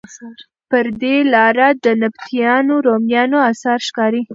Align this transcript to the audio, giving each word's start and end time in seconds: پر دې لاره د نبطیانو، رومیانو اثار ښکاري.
پر 0.69 0.85
دې 1.01 1.17
لاره 1.33 1.67
د 1.83 1.85
نبطیانو، 2.01 2.75
رومیانو 2.87 3.37
اثار 3.51 3.79
ښکاري. 3.87 4.21